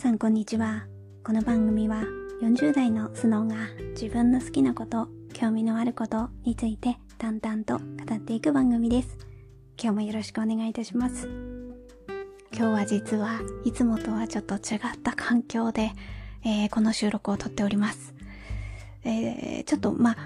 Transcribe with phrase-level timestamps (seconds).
[0.00, 0.86] さんこんにちは。
[1.22, 2.04] この番組は
[2.40, 3.56] 40代のスノーが
[3.90, 9.18] 自分の好きなこと、興味のあることについて淡々と語っていく番組です。
[9.78, 11.28] 今日もよろしくお願いいたします。
[12.50, 15.92] 今日は実はいつもとはちょっと違った環境で、
[16.46, 18.14] えー、この収録をとっております。
[19.04, 20.16] えー、ちょっとまあ、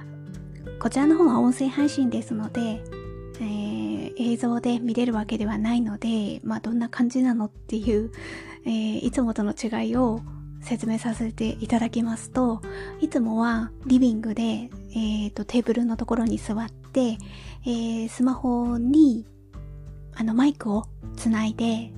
[0.78, 3.73] こちらの方は音声配信ですので、えー、
[4.18, 8.12] 映像で見れるわけではないので、まあどんな感じなのっていう、
[8.64, 10.20] えー、いつもとの違いを
[10.62, 12.62] 説明させていただきますと、
[13.00, 17.18] いつもはリビングで、えーと、テーブルのところに座って、
[17.66, 19.26] えー、スマホに
[20.14, 21.92] あのマイクをつないで、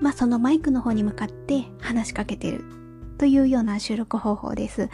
[0.00, 2.64] まあそのマイクの方に向かって話しかけてる
[3.18, 4.90] というような収録方法です。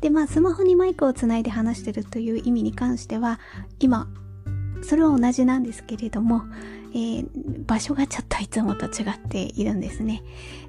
[0.00, 3.38] で、まあスマホにマイクをつないで話してるという意味に関しては、
[3.78, 4.08] 今
[4.82, 6.42] それは同じなんですけれども、
[6.92, 7.26] えー、
[7.66, 10.22] 場所がちょっといつもと違っているんですね。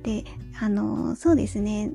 [0.03, 0.25] で、
[0.59, 1.91] あの、そうですね、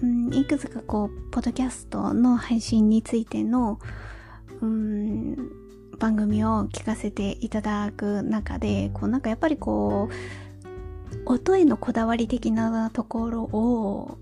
[0.00, 3.78] うん、いくつかこう、ポッドキャストの配信についての、
[4.60, 5.36] うん、
[5.98, 10.14] 番組を聞かせていただく中で、こうなんかやっぱりこう、
[11.26, 14.18] 音へのこだわり的なところを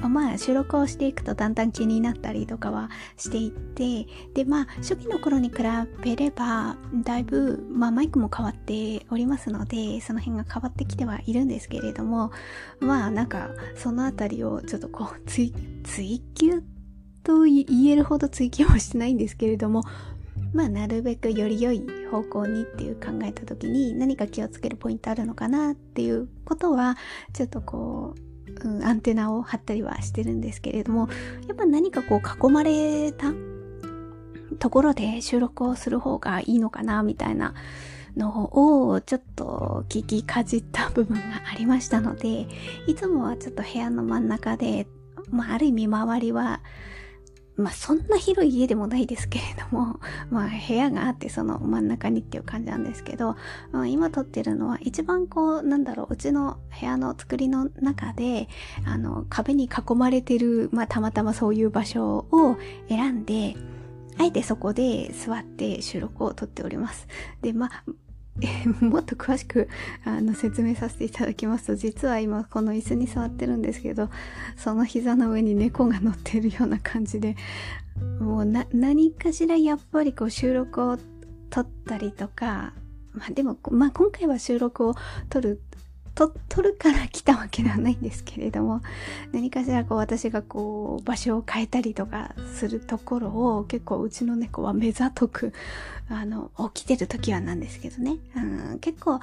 [0.00, 5.56] まあ収録をしていくとだんだん気になったりとかはしていってでまあ初期の頃に比
[6.02, 12.30] べればだいぶ、まあ、マイクも変わっておりますのでその辺が変わってきてはいるんですけれども
[12.80, 15.52] まあなんかそのあたりをちょっとこう 追
[15.84, 16.62] 追求
[17.22, 19.82] と言えるほど追求はしてないんですけれども
[20.52, 26.96] まあなるべくより良い方向にっていう考えた時に何か気をつけるポイントあるのかなっていうことは
[27.32, 28.25] ちょっとこう
[28.64, 31.08] うん、アンテナを張ったりはしてるんですけれども、
[31.48, 33.32] やっぱ何かこう囲まれた
[34.58, 37.54] ところで収録をする方がいいのかな、みたいな
[38.16, 42.46] のをちょっと聞きかじった部分がありましたので、
[42.86, 44.86] いつもはちょっと部屋の真ん中で、
[45.30, 46.60] まあある意味周りは
[47.56, 50.00] まあそんな広い家でもないですけれども、
[50.30, 53.36] まあ部屋があってその真ん中にっていう感じなんですけど、
[53.72, 58.48] まあ、今撮ってるのは一番こう、なんだろう、うちの部屋の作りの中で、
[58.84, 62.56] あの、壁に囲まれてる、まあたまたまそういう場所を
[62.88, 63.56] 選んで、
[64.18, 67.06] あえてそこで座って収録を撮っております。
[67.42, 67.84] で、まあ、
[68.80, 69.68] もっと詳しく
[70.04, 74.10] あの説明させていただきますと実は今この椅子に座ってるんですけど
[74.56, 77.36] その膝の上に猫が乗ってるような感じで
[78.20, 80.98] もう何かしらやっぱりこう収録を
[81.48, 82.74] 撮ったりとか
[83.16, 84.94] まあでも、まあ今回は収録を
[85.30, 85.62] 撮る
[86.16, 88.80] と、取るから来たわけではないんですけれども、
[89.32, 93.28] 何かしらこう私がこう場所を変えたりとかするところ
[93.58, 95.52] を結構うちの猫は目ざとく、
[96.08, 98.16] あの、起きてる時はなんですけどね。
[98.34, 99.20] うん、結構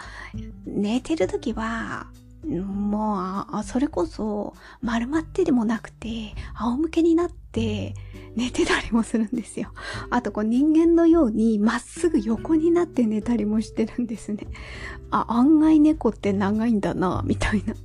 [0.65, 2.07] 寝てる時は、
[2.45, 9.71] もう、それこそ丸まってでもなくて、仰向けになって寝てたりもするんですよ。
[10.09, 14.47] あとこう人間のようにまっすぐ横になって寝たりもしてるんですね。
[15.11, 17.75] あ、案外猫って長いんだな、みたいな。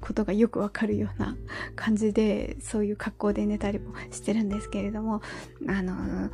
[0.00, 1.36] ことがよくわかるような
[1.76, 5.22] 感じで、そういう格好で寝たりもしてるんですけれども、
[5.68, 6.30] あの、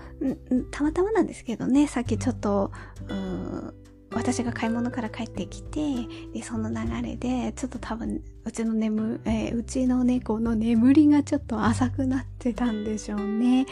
[0.70, 2.72] たまたまなんですけどね、さっきちょっと、
[4.12, 5.80] 私が買い物から帰ってきて、
[6.32, 13.66] で、その流れで、ちょっと多分、うちの眠、えー、うちの猫の眠りがちょっと浅くなってたんでしょうね。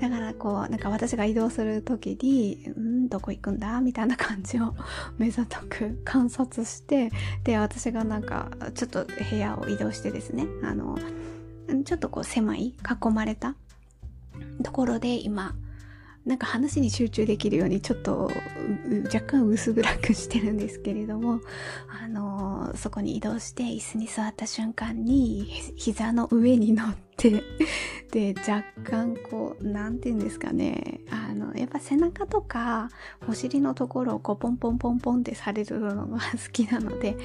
[0.00, 4.74] だからこう、なんか私が移動する時に、うん、どこ行くんだみたいな感じを
[5.18, 7.10] 目ざとく観察して、
[7.42, 10.96] で、私がなんか、ちょっと部屋を移動してですね、あの、
[11.84, 13.56] ちょっとこう狭い、囲まれた
[14.62, 15.54] ところで今、
[16.30, 18.30] なんか話に集中できるようにちょっと
[19.12, 21.40] 若干薄暗くしてるんですけれども、
[21.88, 27.42] あの、そこに移動して椅子に座った瞬間に膝の上に乗って、
[28.12, 32.90] で、若干こう、なんて言うんですかね、あの、やっぱ背中とか
[33.28, 37.16] お尻のところをこうポンポンポンポンってされるのが好きなので、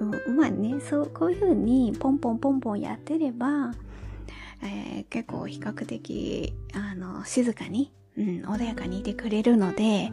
[0.00, 3.72] うん、まあね、そう、こういう風にポンポンポンポンやってれば、
[4.62, 10.10] えー、結構比較的、あの、静かにうん、穏やかにいてくれるので、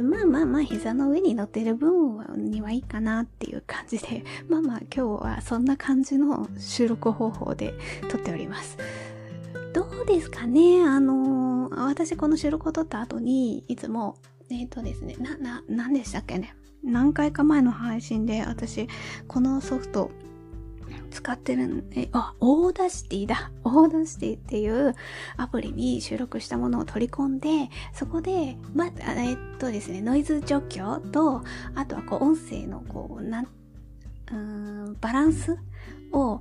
[0.00, 2.18] まあまあまあ膝の上に乗ってる分
[2.50, 7.74] にはいいかなっていう感じで、 まあまあ今日はそんな感じの収録方法で
[8.08, 8.76] 撮っております。
[9.72, 10.82] どうですかね？
[10.84, 14.16] あのー、私この収録を撮った後にいつも、
[14.50, 16.54] えっ、ー、とですね、な、な、なんでしたっけね？
[16.82, 18.88] 何回か前の配信で私
[19.26, 20.10] このソフト
[21.10, 23.50] 使ってるんで、あ、 Audacityだ。
[23.64, 24.94] Audacityっていう
[25.36, 31.42] アプリに収録したものを取り込んで、そこで、ま、えっとですね、ノイズ除去と、
[31.74, 33.48] あとはこう音声のこう、なん、
[34.32, 35.58] うんバランス
[36.12, 36.40] を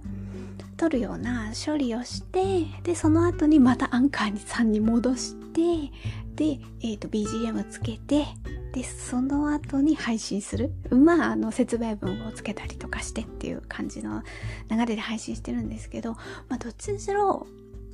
[0.77, 5.91] 取るような処理をしてでその後にまたアンカーにさんに戻して
[6.35, 8.25] で、えーと、BGM つけて
[8.73, 10.71] でその後に配信する。
[10.89, 14.23] まああの説明文をつけたりとかしてっていう感じの
[14.69, 16.13] 流れで配信してるんですけど、
[16.49, 17.45] まあ、どっちにしろ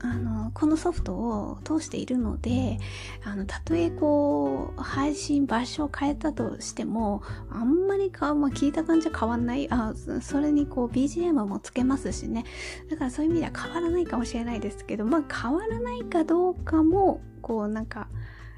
[0.02, 2.80] あのこのソフトを通しているので
[3.26, 7.22] あのたとえこう配信場所を変えたとしても
[7.52, 9.68] あんまりか、まあ、聞いた感じは変わんない。
[9.70, 12.46] あそれにこう BGM もつけますしね。
[12.90, 18.08] だからそういう意味では変わらないかもしれないですけどまあ変わらないかどうかもこうなんか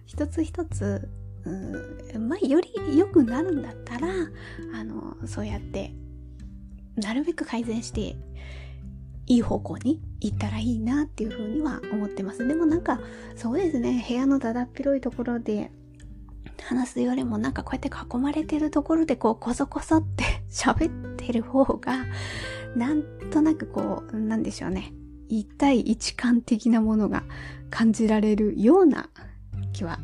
[0.05, 1.09] 一つ一つ
[1.45, 4.07] うんまあより良くなるんだったら
[4.73, 5.93] あのそうやって
[6.95, 8.15] なるべく改善して
[9.27, 12.45] いい方向に行ったらいいなっていうふうには思ってます。
[12.45, 12.99] でもなんか、
[13.35, 15.71] そうですね、部屋のだだっ広いところで
[16.63, 22.05] 話すよりもなんかこうやって囲まれてるところでこうこそこそって 喋ってる方が、
[22.75, 24.93] なんとなくこう、なんでしょうね、
[25.29, 27.23] 一対一感的なものが
[27.69, 29.09] 感じられるような
[29.71, 29.99] 気は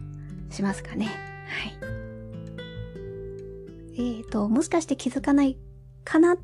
[0.50, 1.06] しますかね。
[1.06, 1.98] はい。
[3.94, 5.58] えーと、もしかして気づかない
[6.04, 6.38] かな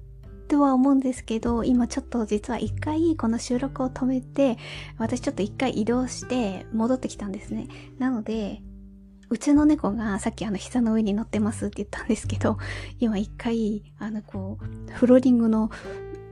[0.47, 4.57] とは思うんですけど、今ちょっと実は一回この収録を止めて、
[4.97, 7.67] 私ちょっと一回移動して戻ってきたんですね。
[7.99, 8.61] なので、
[9.29, 12.57] うちの猫がさっきあの膝の上に乗ってますって言ったんですけど、
[12.99, 15.71] 今一回、あのこう、フローリングの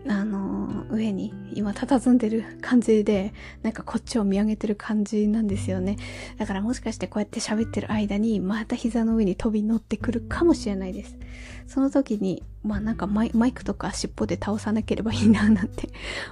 [0.07, 5.97] あの上に今佇んでる感じでなんかこっちを見上げてる感じなんですよね。
[6.37, 11.17] だからもしかしてこうやって喋ってる間にまた膝の上に飛び乗ってくるかもしれないです。
[11.67, 15.89] その時にまあなんかマイマイクとか尻尾で倒さなければいいななんて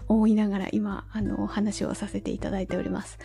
[0.08, 3.20] 思いながら今あの話をさせていただいております。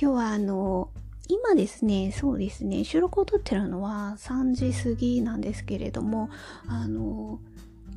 [0.00, 0.90] 今日はあの
[1.28, 6.30] 今ですね、そうですね、収録を撮ってるのは3時過ぎなんですけれども、
[6.68, 7.40] あの、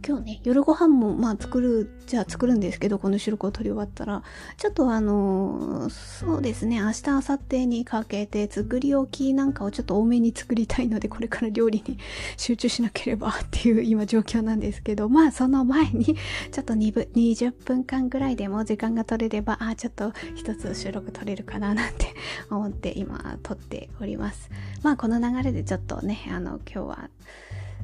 [0.05, 4.23] 今日ね、夜ご飯もまあ作る、じゃあ作るんですけど、この収録を撮り終わったら、
[4.57, 11.97] ちょっとあのそうですね、明日、明後日にかけて作り置きなんかをちょっと多めに作りたいので、これから料理に
[12.37, 22.13] 集中しなければっていう今状況なんですけど、まあその前に、ちょっと2分20分間ぐらいでも時間が取れれば、あ、ちょっと一つ収録撮れるかななんて
[22.49, 24.49] 思って今撮っております。
[24.81, 27.09] まあこの流れでちょっとね、あの今日は、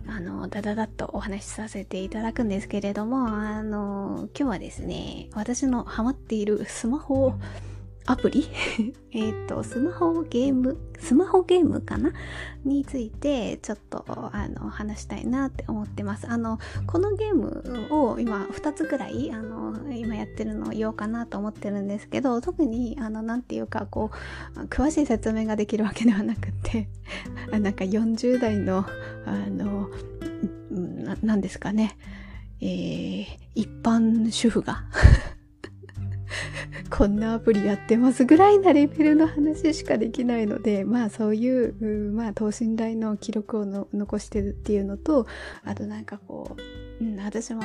[0.08, 7.34] あの、だだだっとお話しさせていただくんですけれども、あの、今日はですね、私のハマっているスマホを
[8.08, 8.48] アプリ？
[9.12, 12.12] えっと、スマホゲーム、スマホゲームかな？
[12.64, 16.30] について、ちょっと、あの、話したいなって思ってます。
[16.30, 24.12] あの、このゲームを今、2つくらい、あの、今やってるのを言おうかなと思ってるんですけど、特に、あの、なんていうか、こ
[24.56, 26.88] う、詳しい説明ができるわけではなくて、
[27.52, 28.86] なんか40代の、
[29.26, 29.90] あの、
[30.72, 31.98] ななんですかね、
[32.62, 33.26] えー、
[33.56, 34.84] 一般主婦が
[36.98, 45.28] こんなアプリやってますぐらいなレベルの話しかできないので、まあそういう、まあ等身大の記録を残してるっていうのと、
[45.66, 46.56] あとなんかこ
[47.02, 47.64] う、うん、私も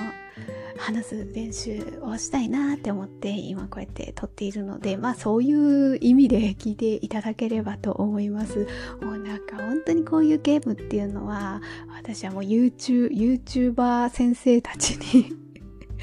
[0.79, 8.67] 話す練習をしたいなって思って今こうやって撮っているので、まあそういう意味で聞いていただければと思います。
[9.01, 11.63] もうなんか本当にこういうゲームっていうのは、
[11.97, 15.50] 私はもう YouTube、YouTuber 先生たちに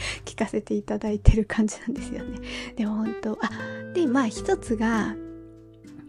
[0.26, 2.40] 聞かせていただいてる感じなんですよね。
[2.76, 3.50] でも本当、あ、
[3.94, 5.16] で、まあ一つが、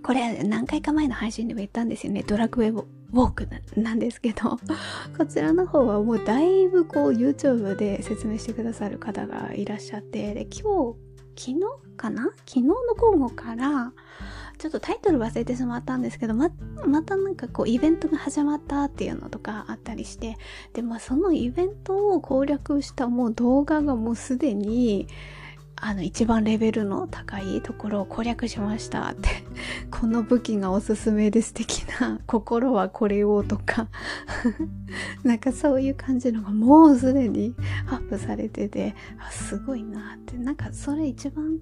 [0.02, 2.22] これ何回か前の配信でも言ったんですよね。
[2.26, 4.58] ドラクエウォークなんですけど、
[5.16, 10.98] こちらの方はもうだいぶこう YouTube で説明してくださる方がいらっしゃって、で、今日、
[11.36, 11.60] 昨日
[11.96, 12.30] かな？
[12.46, 13.92] 昨日の午後から、
[14.58, 16.50] ちょっとタイトル忘れてしまったんですけど、ま、
[16.86, 20.36] またなんかこうイベントが始まったっていうのとかあったりして、
[20.72, 25.06] で、まあそのイベントを攻略したもう動画がもうすでに、
[25.80, 29.28] あの一番レベルの高いところを攻略しましたって
[29.90, 33.88] この武器がおすすめです的な心はこれをとか
[35.22, 37.54] なんかそういう感じのがもうすでに
[37.86, 41.58] アップされててあすごいなってなんかそれ一番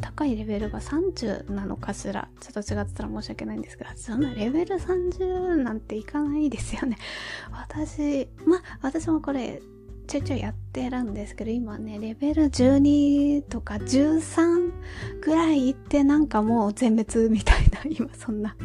[0.00, 2.28] 高いレベルが30なのかしら。
[2.40, 6.96] ちょっと違ってたら申し訳ないんですがそんなレベル30なんていかないですよね。
[7.52, 9.62] 私まあ私もこれ
[10.06, 14.72] ちょいちょいやってるんですけど今ねレベル12とか13
[15.20, 18.56] ぐらいいってなんかもう全滅みたいな 今そんな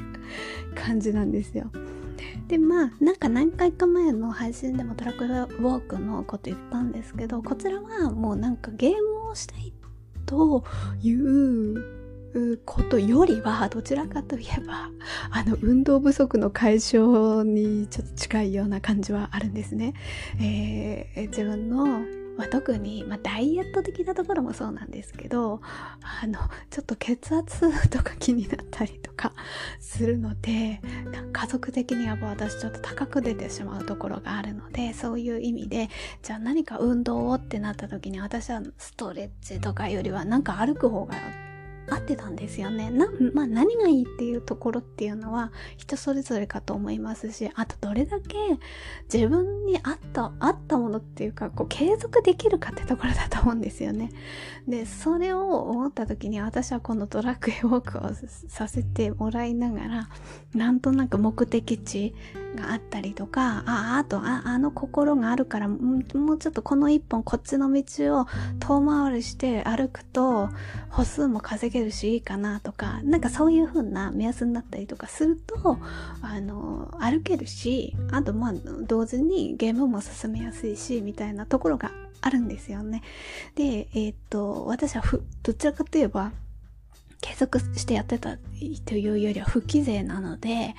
[0.75, 1.69] 感じなんですよ。
[2.47, 9.82] でまあなんか何回か前の配信でもトラックウォークのこと言ったんですけどこちらはもうなんかゲームをしたいって
[10.33, 10.63] と
[11.03, 14.89] いうことよりはどちらかといえば
[15.29, 19.93] あの運動不足の解消にちょっと近いような感じはあるんですね。
[20.41, 25.61] えー、自分のまあ、特に、まあ、ダイエット的なところもそうなんですけど
[26.21, 29.33] あのちょっと血圧とか気になったりとか
[29.79, 30.81] するので
[31.31, 35.89] 家族的にやっぱ私ちょっと高く出てしまうところがあるのでそういう意味で
[36.21, 41.15] じゃあ何か運動をってなった時に私はストレッチとかよりはなんか歩く方が
[41.89, 42.89] 合ってたんですよね。
[42.89, 48.37] な、まあ何がいいっていうところっていうのは人それぞれかと思いますし、あとどれだけ
[49.11, 54.09] 自分に合った、合ったものっていうか、こう継続できるかってところだと思うんですよね。
[54.67, 58.11] で、それを思った時に私はこのドラクエウォークを
[58.47, 60.09] させてもらいながら、
[60.53, 62.15] なんとなく目的地
[62.55, 67.83] があったりとか、あ、あと、あ、あの心があるから、もうちょっとこの一本こっちの道
[68.19, 68.27] を
[68.59, 70.49] 遠回りして歩くと
[70.89, 75.77] 歩数も稼げげるしいいかなとか、なんかそういう風な目安になったりとかすると、
[76.21, 78.53] あの、歩けるし、あとまあ
[78.87, 83.01] 同時にゲームも進めやすいし、みたいなところがあるんですよね。
[83.55, 86.31] で、えー、っと、私はふ、どちらかといえば、
[87.23, 88.37] 継続してやってた
[88.85, 90.75] というよりは不規制なので、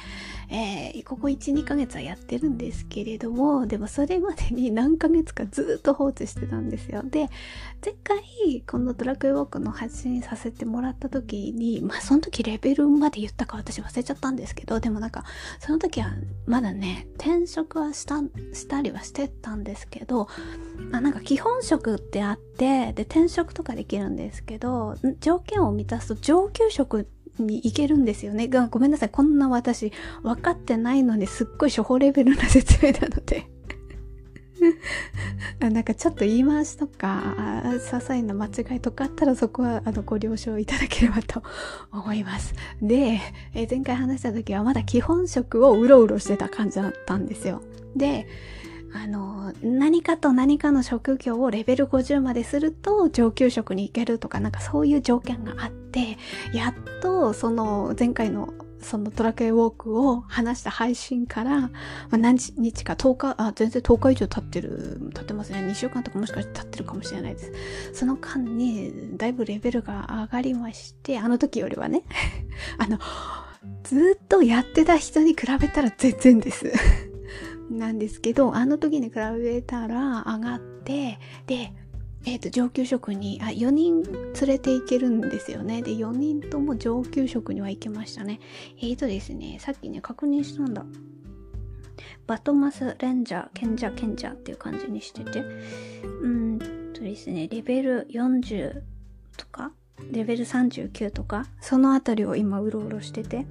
[0.51, 7.03] えー、ここ1、2ヶ月はやってるんですけれども、でもそれまでに何ヶ月かずっと放置してたんですよ。
[7.05, 7.29] で、
[7.85, 15.25] 前回このドラクエウォークの発信させてもらった時に、まあその時レベルまで言ったか私忘れちゃったんですけど、でもなんか
[15.61, 16.13] その時は
[16.47, 18.21] まだね、転職はした、
[18.53, 20.29] したりはしてたんですけど、
[20.93, 28.49] あなんか基本職ってあって、で転職とかできるんですけど、条件を満たすと上級職ってに行けるんですよね。
[28.49, 29.09] ごめんなさい。
[29.11, 33.47] こんな私、分かってないのにすっごい初歩レベルな説明なので
[35.61, 41.43] なんかちょっと言い回しとか、些細な間違いとかあったらそこはあのご了承いただければと
[41.93, 42.55] 思います。
[42.81, 43.21] で、
[43.55, 47.63] 前回話した時はまだ基本職をうろうろしてた感じだったんですよ。
[47.97, 48.27] で、
[48.95, 56.17] あの、何かと何かの職業をレベル50まですると上級職に行けるとか、なんかそういう条件があって、
[56.53, 61.71] やっとその前回のそのトラクエウォークを話した配信から、ま
[62.13, 65.59] あ、何日か10日、あ、全然10日以上経ってる、経ってますね。
[65.61, 67.53] 2週間とかもしかして経ってるかもしれないです。
[67.95, 72.05] その間に、だいぶレベルが上がりまして、あの時よりはね、
[72.79, 72.99] あの、
[73.83, 77.14] ずっとやってた人に比べたら全然です。
[77.71, 81.73] なんですけど、あの時に比べたら上がって、で、
[82.27, 85.83] えっ、ー、と、上級職に、あ、4人連れて行けるんですよね。
[85.83, 88.41] で、4人とも上級職には行けましたね。
[88.81, 90.87] えっ、ー、とですね、さっきね、確認したんだ。
[92.27, 95.45] バトマス・レンジャー、賢者、賢者っていう感じにしてて、
[96.23, 96.59] うん
[96.95, 98.83] とですね、レベル40
[99.37, 99.73] とか、
[100.11, 103.47] レベル39とか、そのあたりを今うろうろしてて、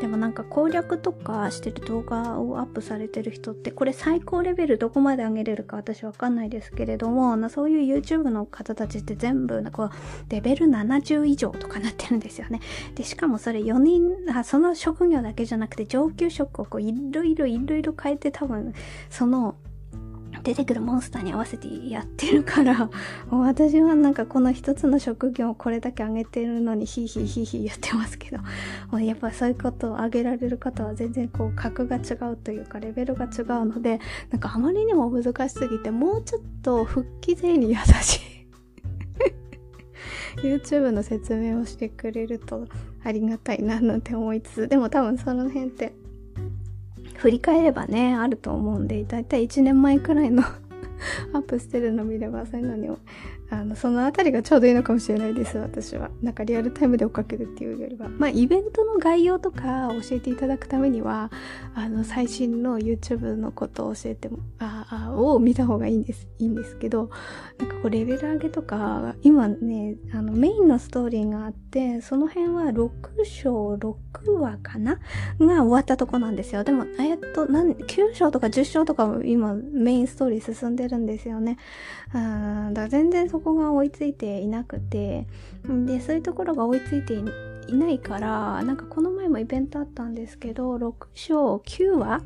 [0.00, 9.90] でもなんか攻略とかしてる動画をアップされてる人ってこれ最高レベルどこまで上げれるか私わかんないですけれどもそういう YouTube の方たちって全部こう
[10.28, 12.60] レベル70以上とかなってるんですよね。
[12.94, 18.74] でしかもそれ4人あその職業だけじゃなくて上級職をこういろいろいろいろ変えて多分
[19.10, 19.54] その
[20.44, 22.90] 出てくるモンスターに合わせてやってるから
[23.32, 28.38] 私はなんかこの一つの職業をこれだけ上げてるのにヒーヒーヒーヒーやってますけど
[29.00, 38.20] やっぱそういうことを上げられる方は全然こう格が違うというかレベルが違うのでなんかあまりにも難しすぎてもうちょっと復帰税に優しい
[40.46, 42.66] YouTube の説明をしてくれると
[43.02, 45.94] ありがたいななんて思いつつでも多分その辺って
[47.16, 50.42] 振り返ればね、あると思うんで、だいたい1年前くらいの
[51.32, 52.88] アップしてるの見れば、そういうのに
[53.50, 56.10] あの、そのあたりがちょうどいいのかもしれないです、私は。
[56.22, 58.08] なんかリアルタイムで追っかけるっていうよりは。
[58.08, 61.30] まあ、イベントの概要とか教えていただくためには、
[61.74, 67.10] あの、最新の YouTube のことを教えても、ああ、を見た方がいいんです、いいんですけど、
[67.58, 72.90] なんかこう、レベル上げとか、今ね、あの、メインのストーリーがあって、その辺は6
[73.24, 74.98] 章、6話かな？
[75.38, 76.64] が終わったとこなんですよ。
[76.64, 81.58] でも、えっと、なん、9章とか10章とかも今、メインストーリー進んでるんですよね。
[82.14, 85.26] うん、だ全然そこが追いついていなくて
[85.86, 87.14] でそういうところが追いついて
[87.66, 92.22] いないからなんかこの前もイベントあったんですけど6章9話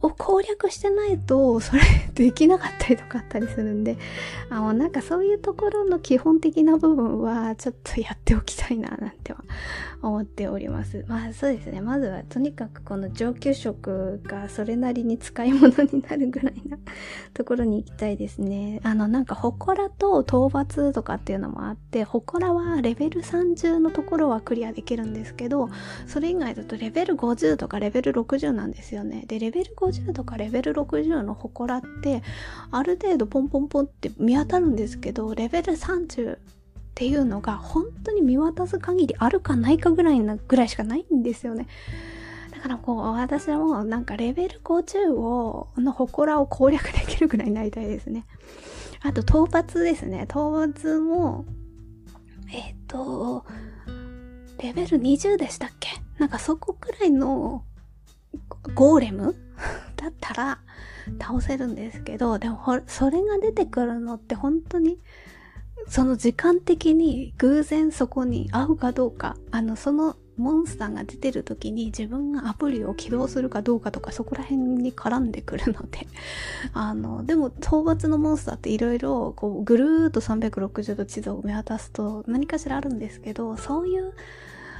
[0.00, 1.82] を攻略してないとそれ
[2.14, 3.96] できなかったりとかあったりするんで
[4.50, 9.42] あのなんかそういうところの基本的な部分はちょっとやっておきたいななんては
[10.02, 11.04] 思っております。
[11.08, 11.80] まあそうですね。
[11.80, 16.78] まずはとにかくこの上級職がそれなりに使い物になるぐらいな
[17.34, 18.80] ところに行きたいですね。
[18.84, 25.68] あのなんか祠と討伐とかっていうのもあって祠はレベル30のところはクリアできるんですけど
[26.06, 29.24] それ以外だとレベル50とかレベル60なんですよね。
[29.26, 32.22] でレベル50 50とかレベル60の祠って
[32.70, 36.38] ある程度ポンポンポンって見当たるんですけどレベル30っ
[36.94, 41.66] ていうのが本当に見渡す限りあるかないかぐらいなぐらいしかないんですよね。
[42.50, 48.24] だからこう私もなんかレベル50をの祠を攻略できるぐらいになりたいですね。
[49.02, 50.22] あと討伐ですね。
[50.22, 51.44] 討伐も
[52.50, 53.44] えっ、と
[54.62, 55.90] レベル20でしたっけ？
[56.18, 57.62] なんかそこくらいの
[58.74, 59.36] ゴーレム
[60.26, 60.58] たら
[61.20, 64.98] 倒せるんですけど、でもそれが出てくるのって本当に
[65.88, 76.06] その時間的に偶然そこに合うかどうか、あの、そのモンスターが出てる時に自分がアプリを起動するかどうかとかそこら辺に絡んでくるので
[76.74, 84.12] あの、でも討伐のモンスターっていろいろこうぐるーっと360度地図を見渡すと何かしらあるんですけど、そういう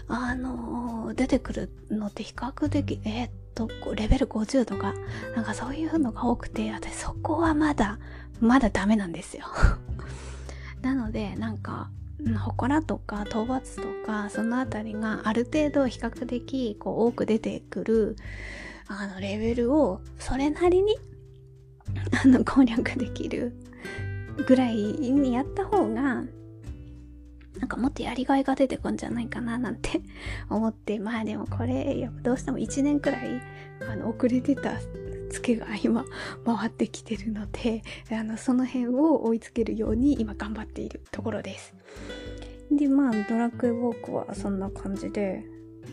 [0.08, 4.94] あの、出てくるのって比較的、え、っと、レベル50とか、
[5.34, 7.98] なんかそういうのが多くて、私そこはまだ、
[8.40, 9.46] まだダメなんですよ。
[10.82, 18.16] なので、なんか、祠とか討伐とかそのあたりがある程度比較的こう多く出てくる
[18.88, 20.96] あのレベルをそれなりに
[22.24, 23.54] あの攻略できる
[24.46, 26.24] ぐらいにやった方が
[27.58, 30.00] なんかもっとやりがいが出てくんじゃないかななんて
[30.50, 33.40] 思って、まあでもこれ、どうしても1年くらい、
[33.88, 34.72] あの、遅れてた
[35.30, 36.04] ツケが今
[36.44, 41.74] 回ってきてるので、あの、その辺を追いつけるように今頑張っているところです。
[42.70, 45.44] で、まあ、ドラクエウォークはそんな感じで、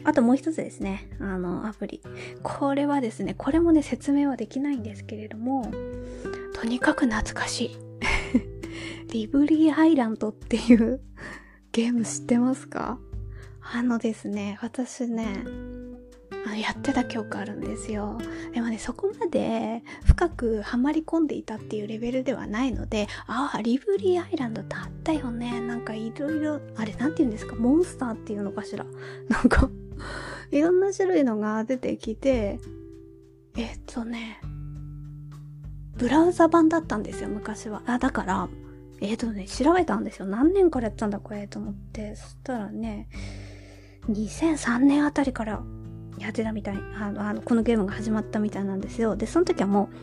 [0.03, 2.01] あともう一つですね、あの、アプリ。
[2.41, 5.71] これはですね、これもね、説明はできないんですけれども、
[6.53, 7.77] とにかく懐かしい。
[9.11, 10.99] リブリーアイランドっていう
[11.73, 12.99] ゲーム知ってますか？
[13.61, 15.43] あのですね、私ね、
[16.61, 18.19] やってた記憶あるんですよ。
[18.53, 25.61] でもね、そこまで深くハマり込んでいたっていうレベルではないので、ああ、リブリーアイランドってあったよね。
[25.61, 28.85] なんかいろいろ、あれなんて言うんですか、モンスターっていうのかしら？
[29.29, 29.67] なんか
[30.51, 32.59] いろんな種類のが出てきて、
[33.57, 34.39] えっとね、
[35.97, 37.81] ブラウザ版だったんですよ、昔は。
[37.87, 38.47] あ、だから、
[39.03, 40.25] えっ、ー、とね、調べたんですよ。
[40.25, 42.15] 何年からやったんだ、これ、と思って。
[42.15, 43.09] そしたらね、
[44.09, 45.61] 2003年あたりから
[46.17, 46.77] やってたみたい。
[46.95, 49.17] あの、あのこのゲームが始まったみたいなんですよ。
[49.17, 49.95] で、その時はもう、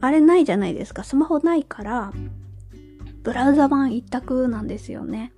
[0.00, 1.04] あれないじゃないですか。
[1.04, 2.14] スマホないから、
[3.22, 5.32] ブラウザ版一択なんですよね。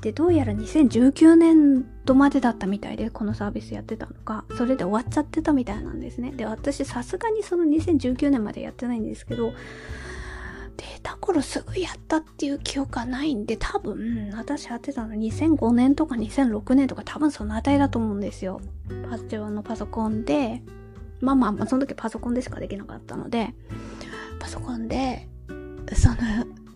[0.00, 6.30] で、どうやら2019年度までだったみたいで、このサービスやってたのが、それで終わっちゃってたみたいなんですね。
[6.30, 9.52] で、私さすがにその2019年までやってないんですけど、
[10.78, 18.60] 出た頃すぐやったっていう記憶はないんで、多分、私やってたの2005年とか2006年とか多分その値だと思うんですよ。
[19.10, 20.62] パッチオのパソコンで、
[21.20, 23.54] まあまあまあ、その時パソコンでしかできなかったので、
[24.38, 25.28] パソコンで、
[25.94, 26.16] その、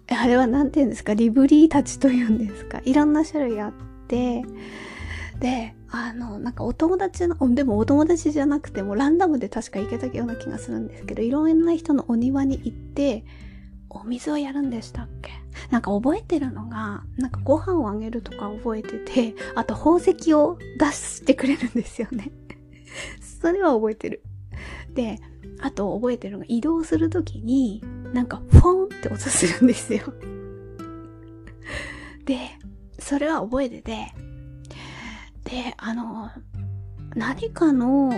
[0.08, 3.72] あれは何て言うんですか、リブリーたちというんですか、いろんな種類あっ
[4.08, 4.42] て、
[5.38, 13.24] で、あの、なんかお友達の、でもお友達じゃなくてもランダムで確か行けたような気がするんですけど、いろんな人のお庭に行って、
[13.94, 15.32] お水をやるんでしたっけ？
[15.70, 22.30] なんか覚えてるのが、なんかご飯をあげるとか覚えてて、あと宝石を出してくれるんですよね。
[23.40, 24.22] それは覚えてる。
[24.94, 25.18] で、
[25.60, 30.12] あと覚えてるのが移動するときに、なんかフォンって音するんですよ。
[32.24, 32.38] で、
[32.98, 34.14] それは覚えてて、
[35.44, 36.30] で、あの、
[37.14, 38.12] 何かの、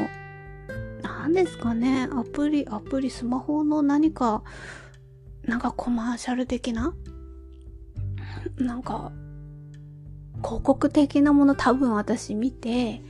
[1.02, 4.42] 何ですかね、アプリ、アプリ、スマホの何か、
[5.46, 6.94] なんかコマーシャル的な？
[8.56, 9.12] なんか、
[10.42, 13.02] 広告的なもの多分私見て、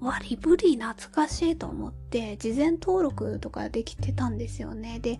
[0.00, 4.98] わ、リブリー懐かしいと思って、事前登録とかできてたんですよね。
[5.00, 5.18] で、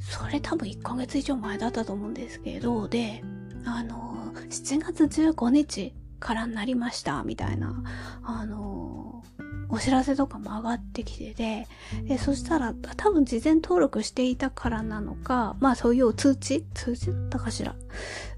[0.00, 3.22] それ多分1ヶ月以上前だったと思うんですけど、で、
[3.64, 7.82] あの、7月15日からになりました、みたいな、
[8.22, 9.22] あの、
[9.72, 11.66] お知らせとかも上がってきてて、
[12.04, 16.64] でそしたら多分事前登録していたからなのか、まあそういう通知？
[16.74, 17.06] 通知？
[17.06, 17.74] だったかしら？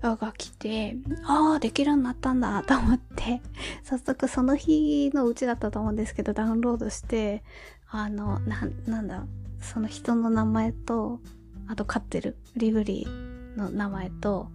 [0.00, 3.42] が来て、ああ、できるようになったんだと思って、
[3.82, 7.42] 早速その日のうちだったと思うんですけど、ダウンロードして、
[7.90, 9.24] あの、な、なんだ、
[9.60, 11.18] その人の名前と、
[11.66, 14.50] あと飼ってるリブリーの名前と、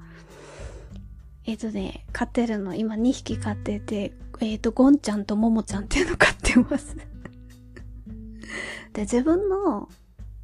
[1.46, 6.96] えっ、ー、とね、飼ってるの今2匹飼ってて、えっ、ー、と、ゴンちゃんとモモちゃんっていうの飼ってます
[8.94, 9.90] で、自分の、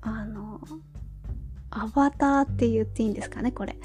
[0.02, 0.62] あの、
[1.70, 3.78] アバターって言っていいんですかね、これ。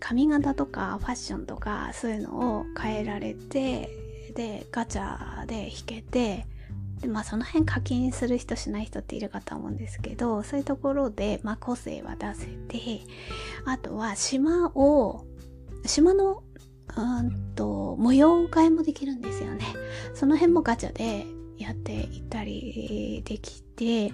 [0.00, 3.90] 髪型とかファッションとかそういうのを変えられて、
[4.34, 6.46] で、ガチャで引けて、
[7.00, 13.00] でまあその辺課金する人しない人っているかと思うんですけどそういうところで、まあ、個性は出せて
[13.64, 15.24] あとは島を
[15.84, 16.42] 島の
[16.96, 19.64] うんと模様替えもできるんですよね。
[20.14, 21.26] その辺もガチャで
[21.58, 24.12] やっていたりできて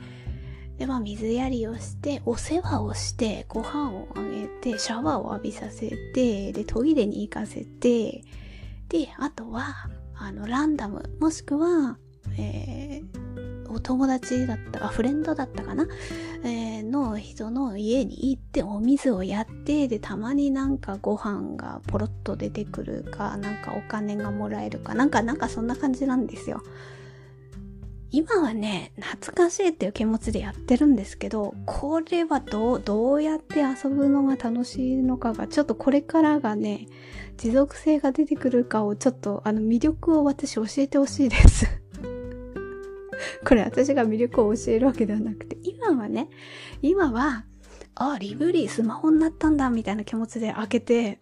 [0.78, 8.24] でまあ水やりをしてお世話をしてご飯をあげてシャワーを浴びさせてでトイレに行かせて
[8.88, 11.98] であとはあのランダムもしくは
[12.38, 13.23] えー、
[13.74, 15.88] お友達だったか、フレンドだったかな、
[16.44, 26.62] えー、の人の家に行ってお水をやって、で、たまになんかご飯がポロッと出てくるか、なんかお金がもらえるか、なんか、なんかそんな感じなんですよ。
[28.12, 36.86] 今はね、懐かしいっていう気持ちでやってるんですけど、これはどう、どうやって遊ぶのが楽しいのかが、ちょっとこれからがね、
[37.38, 41.83] 持続性が出てくるかをちょっと、あの魅力を私教えてほしいです
[43.46, 46.28] これ私が魅力を教えるわけではなくて、今はね、
[46.82, 47.44] 今は、
[47.94, 51.20] あ、リブリースマホになったんだ、みたいな気持ちで開けて、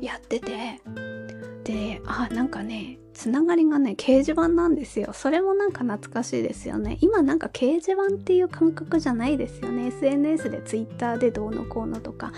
[0.00, 0.80] やってて、
[1.64, 5.12] で、あ、なんかね、つながりがね、掲示板なんですよ。
[5.12, 6.98] それもなんか懐かしいですよね。
[7.00, 9.86] 今なんか掲示板っていう感覚じゃないですよね。
[9.86, 12.32] SNS で Twitter でどうのこうのとか、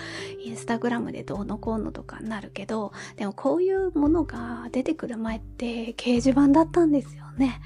[0.47, 7.61] Instagram でどうのこうのとかなるけど、でもこういうものが出てくる前って掲示板だったんですよね。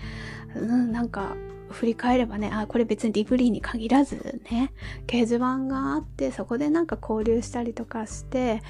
[0.55, 1.37] うん、なんか
[1.71, 4.73] 振り返ればね、あ、これ別にリブリーに限らずね、
[5.07, 8.63] 掲示板があって、そこでなんか交流したりとかして、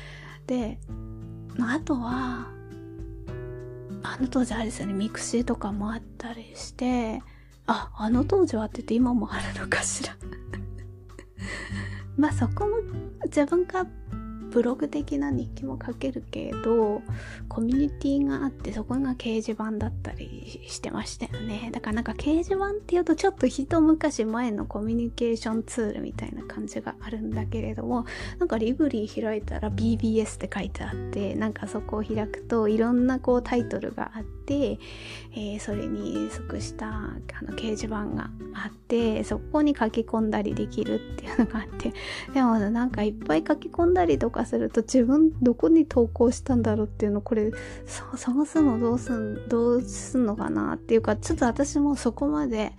[0.47, 0.79] で、
[1.57, 2.49] まあ、あとは、
[4.03, 7.23] あの当時あれですよね、ミクシーとかもあったりして、
[7.67, 10.17] あ、あの当時はって言って今もあるのかしら。
[12.17, 12.77] まあそこも
[13.25, 13.87] 自分が
[14.51, 17.03] ブログ的な日記も書けるけど
[17.49, 21.71] コミュニティがあってそこが掲示板だったりしてましたよね。
[21.73, 28.05] だからなんか掲示板っていうとちょっと一昔前のコミュニケーションツールみたいな感じがあるんだけれども
[28.39, 34.79] なんかリブリー開いたら BBS って書いてあってなんかそこを開くといろんなこうタイトルがあって、
[35.33, 36.93] えー、それに即したあ
[37.43, 41.93] の掲示板があってそこに書き込んだりできるっていうのがあって。
[42.33, 47.51] でもなんかいっぱい書き込んだりとかかすると自分どこに投稿したんだろうっていうのこれ
[47.87, 52.73] 探すのどうすんどうすんのかなっていうかちょっと私もそこまで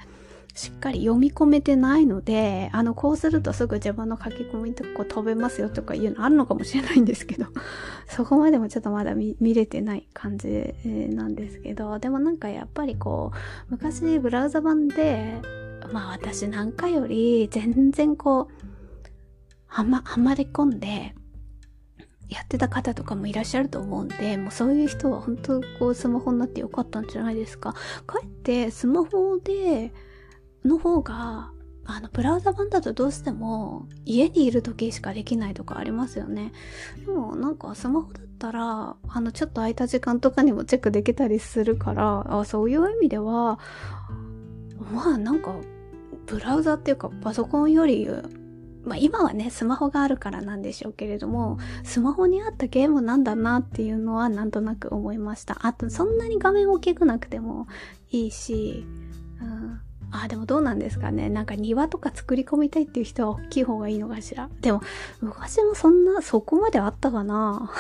[0.54, 7.46] しっかり読み込めてないのであのこうするとすぐ自分の書き込みとか飛べますよとかいうのあるのかもしれないんですけど
[8.10, 13.38] そこまでもちょっとまだ見れてない感じなんですけどでもなんかやっぱりこう
[13.70, 15.40] 昔ブラウザ版で
[15.94, 18.72] まあ私なんかより全然こう
[19.72, 21.16] はま、はまり込んで、
[22.32, 27.74] やってた方とかもいらっしゃると思うんで、もうそういう人は本当こうスマホになってよかったんじゃないですか。
[28.08, 29.94] かえってスマホで、
[30.64, 31.52] の方が、
[31.86, 36.54] あの、ブラウザ版だとどうしても家にいる時しかできないとかありますよね。
[37.06, 43.60] でもなんかスマホだったら、あの、ちょっと空いた時間とかにもチェックできたりするから、あそういう意味では、
[44.94, 45.56] まあなんか、
[46.28, 48.08] ブラウザっていうかパソコンより
[48.84, 55.66] まあ今はね、スマホがあるからなんでしょうけれども、スマホにあったゲームなんだなっていうのはなんとなく思いました。
[55.66, 57.68] あと、そんなに画面大きくなくても
[58.12, 58.86] いいし、
[59.42, 61.30] うん、あ、でもどうなんですかね。
[61.30, 64.50] なんか庭とか作り込みたいっていう人は大きい方がいいのかしら。
[64.62, 64.82] でも、
[65.22, 67.72] 昔もそんな、そこまであったかな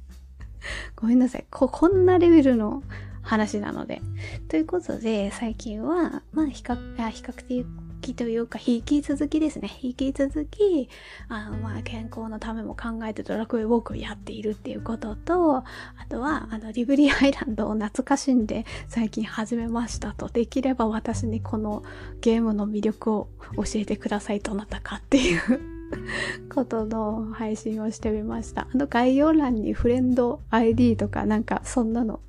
[0.96, 1.46] ごめんなさい。
[1.50, 2.82] こ、こんなレベルの
[3.22, 4.00] 話なので。
[4.48, 6.76] ということで、最近は、まあ、比較、
[7.10, 7.66] 比較的
[8.00, 9.70] きというか、引き続きですね。
[9.82, 10.88] 引き続き、
[11.28, 15.64] あ、まあ、健康のためも考えてドラクエウォークをやっているっていうことと、あ
[16.08, 21.82] とは、あの、リブリー アイランドを懐かしんで最近始めましたと、できれば私にこの
[22.20, 25.79] ゲームの魅力を教えてくださいどなたかっていう
[26.52, 28.68] ことの配信をしてみました。
[28.72, 32.20] あの概要欄にフレンド ID とかなんかそんなの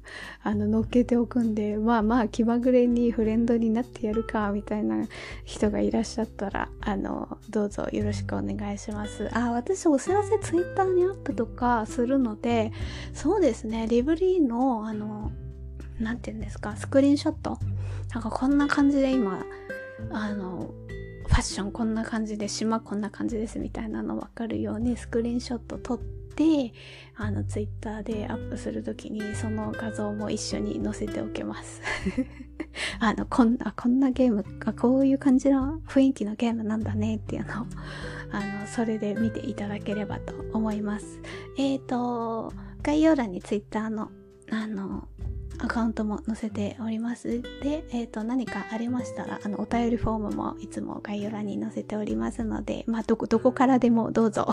[0.43, 5.05] あの載っけておくんで、まあまあ気まぐれにフレンドになってやるかみたいな
[5.43, 9.29] 人がいらっしゃったら、あの、どうぞよろしくお願いします。
[9.33, 12.71] あ、私お知らせ Twitter にアップとかするので、
[13.13, 15.31] そうですね、リブリーのあの、
[15.99, 17.59] なんて言うんですか、スクリーンショット
[18.13, 19.45] なんかこんな感じで今、
[20.11, 20.69] あの、
[21.31, 26.73] ファッションこんな感じで島こんな感じですみたいなの分かるようにスクリーンショット撮って
[27.15, 31.81] あのツイッターでアップする時にその画像も一緒に載せておけます。
[32.99, 37.65] あのこんなこんなゲームがこういう感じの雰囲気のゲームなんだねっていうのを
[38.31, 41.21] あのそれで見ていただければと思います。
[41.57, 44.11] えっ、ー、と概要欄にツイッターの
[44.51, 45.07] あの
[45.63, 47.41] アカウントも載せております。
[47.61, 54.47] で、えー、と何かありましたらあのお便りフォームもいつも概要欄に載せておりますのでまあどこどこからでもどうぞ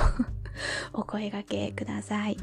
[0.92, 2.20] お声掛けください。
[2.20, 2.36] はい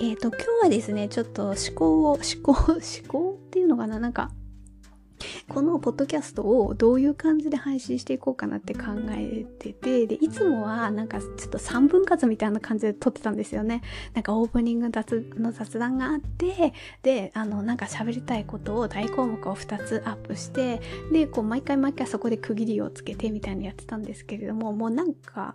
[0.00, 3.98] えー、と今日はですねちょっと思考を思考思考っていうのかな？
[4.00, 4.30] なんか
[5.48, 13.82] このポッドキャストをどういう感じで配信していこうかなって考えてて、で、いつもはなんかちょっと3分割みたいな感じで撮ってたんですよね。
[14.14, 16.72] なんかオープニングの雑談があって、
[17.02, 20.80] で、あの、なんか喋りたいことを大項目を2つアップして、
[21.12, 25.54] で、こう毎回毎回そこで区切りをつけてみたいなやってたんですけれども、もうなんか、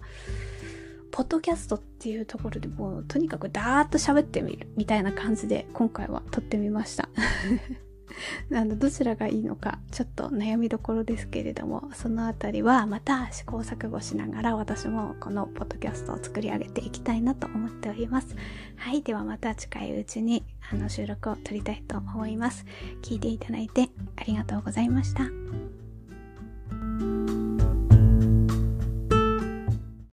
[1.12, 7.10] ポッドキャストっていうところでもうとにかくダーッと喋ってみるみたいな感じで今回は撮ってみました。
[8.54, 18.36] あのどちらがいいのかちょっと悩みどころですけれどもその辺りはまた試行錯誤しながら私もこのポッドキャストを作り上げていきたいなと思っております。
[18.76, 22.66] はいではまた近いうちにあの収録を撮りたいと思います。
[23.02, 25.24] 聞いていただいてありがとうございました。